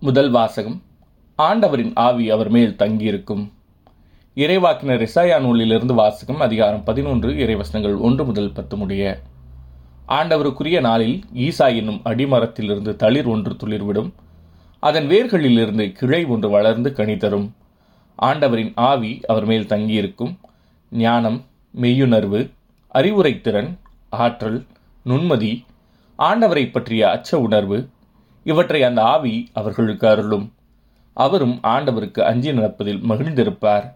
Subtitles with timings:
[0.00, 0.82] முதல் வாசகம்.
[1.38, 3.52] ஆண்டவரின் ஆவி அவர் மேல் தங்கியிருக்கும்.
[4.36, 9.20] இறைவாக்கினர் ரிசாயா நூலிலிருந்து வாசகம் அதிகாரம் பதினொன்று இறைவசனங்கள் ஒன்று முதல் பத்து முடிய
[10.08, 14.12] ஆண்டவருக்குரிய நாளில் ஈசா என்னும் அடிமரத்திலிருந்து தளிர் ஒன்று துளிர்விடும்.
[14.78, 17.54] அதன் வேர்களிலிருந்து கிளை ஒன்று வளர்ந்து கனி தரும்.
[18.16, 20.38] ஆண்டவரின் ஆவி அவர் மேல் தங்கியிருக்கும்.
[20.90, 21.44] ஞானம்
[21.80, 22.50] மெய்யுணர்வு
[22.94, 23.78] அறிவுரைத்திறன்
[24.10, 24.66] ஆற்றல்
[25.06, 25.64] நுண்மதி
[26.18, 27.88] ஆண்டவரை பற்றிய அச்ச உணர்வு
[28.44, 30.52] இவற்றை அந்த ஆவி அவர்களுக்கு அருளும்.
[31.14, 33.92] அவரும் ஆண்டவருக்கு அஞ்சி நடப்பதில் மகிழ்ந்திருப்பார்.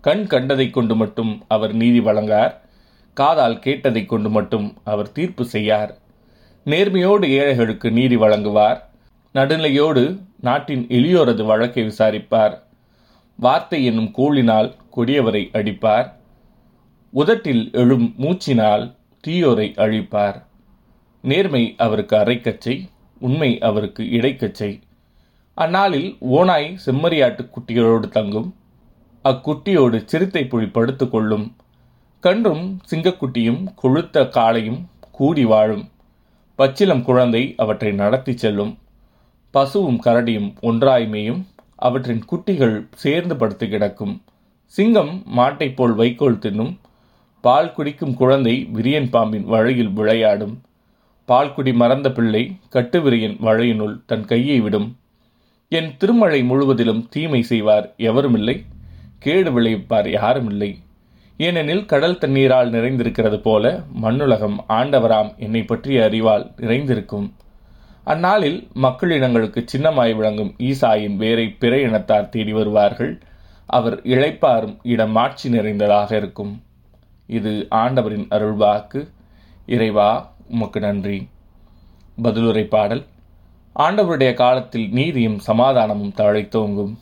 [0.00, 2.60] கண் கண்டதைக் கொண்டு மட்டும் அவர் நீதி வழங்கார்.
[3.14, 5.98] காதால் கேட்டதைக் கொண்டு மட்டும் அவர் தீர்ப்பு செய்யார்.
[6.64, 8.80] நேர்மையோடு ஏழைகளுக்கு நீதி வழங்குவார்.
[9.32, 12.62] நடுநிலையோடு நாட்டின் எளியோரது வழக்கை விசாரிப்பார்.
[13.36, 16.12] வார்த்தை என்னும் கோளினால் கொடியவரை அடிப்பார்.
[17.10, 18.94] உதட்டில் எழும் மூச்சினால்
[19.26, 20.42] தீயோரை அழிப்பார்.
[21.22, 22.88] நேர்மை அவருக்கு அரைக்கச்சை.
[23.18, 24.84] உண்மை அவருக்கு இடைக்கச்சை
[25.54, 28.54] அந்நாளில் ஓனாய் செம்மறியாட்டு குட்டிகளோடு தங்கும்.
[29.24, 31.56] அக்குட்டியோடு சிறுத்தை புலி படுத்து கொள்ளும்.
[32.22, 35.88] கன்றும் சிங்கக்குட்டியும் கொழுத்த காளையும் கூடி வாழும்.
[36.58, 38.78] பச்சிலம் குழந்தை அவற்றை நடத்தி செல்லும்.
[39.50, 41.42] பசுவும் கரடியும் ஒன்றாய்மையும்
[41.76, 44.22] அவற்றின் குட்டிகள் சேர்ந்து படுத்து கிடக்கும்.
[44.64, 46.76] சிங்கம் மாட்டைப் போல் வைக்கோல் தின்னும்.
[47.40, 50.62] பால் குடிக்கும் குழந்தை விரியன் பாம்பின் வழியில் விளையாடும்.
[51.28, 54.96] பால்குடி மறந்த பிள்ளை கட்டுவிரியின் வழையினுள் தன் கையை விடும்.
[55.68, 58.64] என் திருமழை முழுவதிலும் தீமை செய்வார் எவருமில்லை?
[59.18, 60.78] கேடு விளைவிப்பார் யாருமில்லை?
[61.38, 67.34] ஏனெனில் கடல் தண்ணீரால் நிறைந்திருக்கிறது போல மண்ணுலகம் ஆண்டவராம் என்னை பற்றிய அறிவால் நிறைந்திருக்கும்.
[68.04, 73.20] அந்நாளில் மக்களினங்களுக்கு சின்னமாய் விளங்கும் ஈசாயின் வேரை பிற இனத்தார் தேடி வருவார்கள்.
[73.66, 76.62] அவர் இழைப்பாரும் இடம் மாட்சி நிறைந்ததாக இருக்கும்.
[77.26, 79.08] இது ஆண்டவரின் அருள்வாக்கு.
[79.66, 81.28] இறைவா உமக்கு நன்றி.
[82.22, 83.04] பதிலுரை பாடல்.
[83.76, 86.94] ஆண்டவருடைய காலத்தில் நீதியும் சமாதானமும் தழைத்தோங்கும்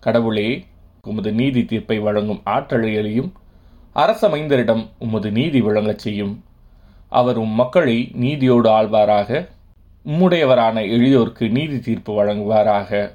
[0.00, 0.64] கடவுளே
[1.02, 3.30] உமது நீதி தீர்ப்பை வழங்கும் ஆற்றலையலையும்
[3.94, 6.44] அரசமைந்தரிடம் உமது நீதி விளங்கச் செய்யும்.
[7.08, 9.48] அவர் உம் மக்களை நீதியோடு ஆழ்வாராக
[10.06, 13.10] உம்முடையவரான எளியோர்க்கு நீதி தீர்ப்பு வழங்குவாராக.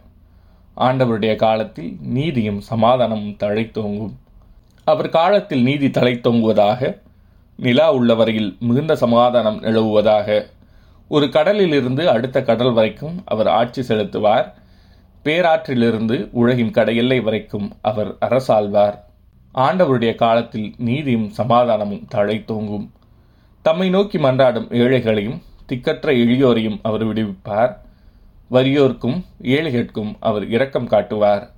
[0.77, 4.13] ஆண்டவருடைய காலத்தில் நீதியும் சமாதானமும் தழைத்தோங்கும்
[4.83, 7.01] அவர் காலத்தில் நீதி தழைத்தோங்குவதாக
[7.59, 10.45] நிலா உள்ள வரையில் மிகுந்த சமாதானம் நிலவுவதாக
[11.07, 14.53] ஒரு கடலிலிருந்து அடுத்த கடல் வரைக்கும் அவர் ஆட்சி செலுத்துவார்.
[15.23, 18.97] பேராற்றிலிருந்து உலகின் கடையெல்லை வரைக்கும் அவர் அரசாழ்வார்.
[19.55, 22.89] ஆண்டவருடைய காலத்தில் நீதியும் சமாதானமும் தழைத்தோங்கும்.
[23.61, 27.75] தம்மை நோக்கி மன்றாடும் ஏழைகளையும் திக்கற்ற எளியோரையும் அவர் விடுவிப்பார்.
[28.51, 31.51] வறியோர்க்கும் ஏழைகளுக்கும் அவர் இரக்கம் காட்டுவார்.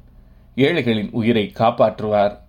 [0.56, 2.41] ஏழைகளின் உயிரை காப்பாற்றுவார்.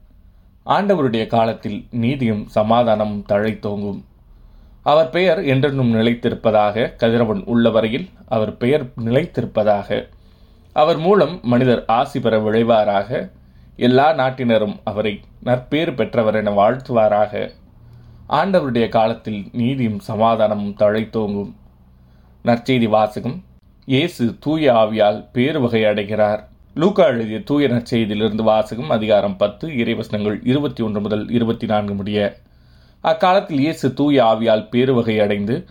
[0.67, 4.01] ஆண்டவருடைய காலத்தில் நீதியும் சமாதானமும் தழைத்தோங்கும்
[4.83, 10.09] அவர் பெயர் என்றென்றும் நிலைத்திருப்பதாக கதிரவன் உள்ள வரையில் அவர் பெயர் நிலைத்திருப்பதாக
[10.73, 13.31] அவர் மூலம் மனிதர் ஆசி பெற விளைவாராக
[13.77, 17.51] எல்லா நாட்டினரும் அவரை நற்பேறு பெற்றவர் என வாழ்த்துவாராக.
[18.29, 21.53] ஆண்டவருடைய காலத்தில் நீதியும் சமாதானமும் தழைத்தோங்கும்
[22.45, 23.45] நற்செய்தி வாசகம்
[23.87, 26.49] இயேசு தூய ஆவியால் பேறு வகை அடைகிறார்.
[26.75, 32.37] லூக்கா எழுதிய தூய நற்செய்தியிலிருந்து வாசகம் அதிகாரம் பத்து இறைவசனங்கள் இருபத்தி ஒன்று முதல் இருபத்தி நான்கு முடிய.
[33.01, 35.65] அக்காலத்தில் இயேசு தூய ஆவியால் பேருவகை அடைந்து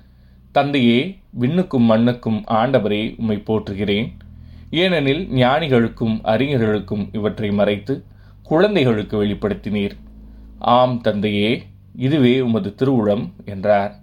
[0.52, 4.12] தந்தையே விண்ணுக்கும் மண்ணுக்கும் ஆண்டவரே உம்மை போற்றுகிறேன்.
[4.70, 8.04] ஏனெனில் ஞானிகளுக்கும் அறிஞர்களுக்கும் இவற்றை மறைத்து
[8.44, 9.98] குழந்தைகளுக்கு வெளிப்படுத்தினீர்.
[10.60, 11.64] ஆம் தந்தையே
[11.96, 13.96] இதுவே உமது திருவுளம் என்றார்.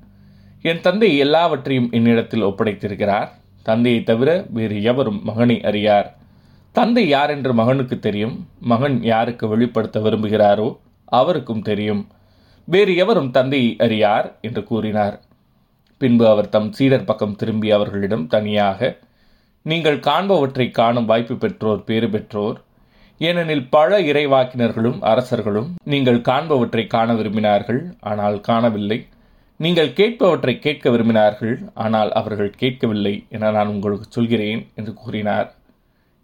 [0.62, 3.28] என் தந்தை எல்லாவற்றையும் என்னிடத்தில் ஒப்படைத்திருக்கிறார்.
[3.62, 6.17] தந்தையை தவிர வேறு எவரும் மகனை அறியார்.
[6.78, 8.34] தந்தை யார் என்று மகனுக்கு தெரியும்.
[8.70, 10.66] மகன் யாருக்கு வெளிப்படுத்த விரும்புகிறாரோ
[11.18, 12.02] அவருக்கும் தெரியும்.
[12.68, 15.16] வேறு எவரும் தந்தையை அறியார் என்று கூறினார்.
[16.00, 18.90] பின்பு அவர் தம் சீடர் பக்கம் திரும்பி அவர்களிடம் தனியாக
[19.66, 22.58] நீங்கள் காண்பவற்றை காணும் வாய்ப்பு பெற்றோர் பேறு பெற்றோர்.
[23.20, 28.98] ஏனெனில் பல இறைவாக்கினர்களும் அரசர்களும் நீங்கள் காண்பவற்றை காண விரும்பினார்கள் ஆனால் காணவில்லை.
[29.60, 31.56] நீங்கள் கேட்பவற்றை கேட்க விரும்பினார்கள்
[31.86, 35.48] ஆனால் அவர்கள் கேட்கவில்லை என நான் உங்களுக்கு சொல்கிறேன் என்று கூறினார்.